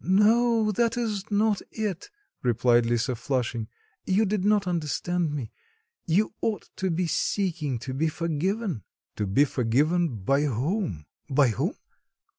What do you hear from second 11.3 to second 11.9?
whom?